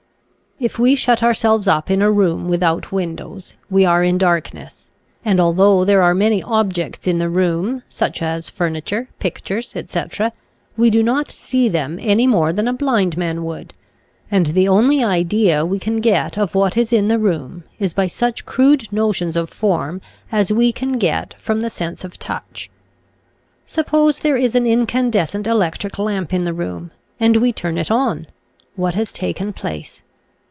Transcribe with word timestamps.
If 0.59 0.77
we 0.77 0.93
shut 0.93 1.23
ourselves 1.23 1.67
up 1.67 1.89
in 1.89 2.03
a 2.03 2.11
room 2.11 2.47
without 2.47 2.91
windows, 2.91 3.55
we 3.71 3.83
are 3.83 4.03
in 4.03 4.19
darkness, 4.19 4.91
and 5.25 5.39
although 5.39 5.83
there 5.83 6.03
are 6.03 6.13
many 6.13 6.43
objects 6.43 7.07
in 7.07 7.17
the 7.17 7.29
room, 7.29 7.81
such 7.89 8.21
as 8.21 8.51
furniture, 8.51 9.07
pictures, 9.17 9.75
etc., 9.75 10.33
we 10.77 10.91
do 10.91 11.01
not 11.01 11.31
see 11.31 11.67
them 11.67 11.97
any 11.99 12.27
more 12.27 12.53
than 12.53 12.67
a 12.67 12.73
blind 12.73 13.17
man 13.17 13.43
would, 13.43 13.73
and 14.29 14.47
the 14.53 14.67
only 14.67 15.03
idea 15.03 15.65
we 15.65 15.79
can 15.79 15.99
get 15.99 16.37
of 16.37 16.53
what 16.53 16.77
is 16.77 16.93
in 16.93 17.07
the 17.07 17.17
room 17.17 17.63
is 17.79 17.95
by 17.95 18.05
such 18.05 18.45
crude 18.45 18.87
notions 18.93 19.35
of 19.35 19.49
form 19.49 19.99
as 20.31 20.53
we 20.53 20.71
can 20.71 20.99
get 20.99 21.33
from 21.39 21.61
the 21.61 21.71
sense 21.71 22.03
of 22.03 22.19
touch. 22.19 22.69
Suppose 23.65 24.19
there 24.19 24.37
is 24.37 24.53
an 24.53 24.67
incandes 24.67 25.31
cent 25.31 25.47
electric 25.47 25.97
lamp 25.97 26.31
in 26.31 26.45
the 26.45 26.53
room 26.53 26.91
and 27.19 27.37
we 27.37 27.51
turn 27.51 27.79
it 27.79 27.89
on, 27.89 28.27
what 28.75 28.93
has 28.93 29.11
taken 29.11 29.53
place? 29.53 30.03